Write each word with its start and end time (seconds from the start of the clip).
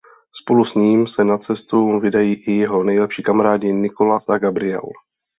Spolu 0.41 0.65
s 0.65 0.73
ním 0.75 1.07
se 1.07 1.23
na 1.23 1.37
cestu 1.37 1.99
vydají 1.99 2.33
i 2.33 2.51
jeho 2.51 2.83
nejlepší 2.83 3.23
kamarádi 3.23 3.73
Nicolas 3.73 4.23
a 4.29 4.37
Gabriel. 4.37 4.81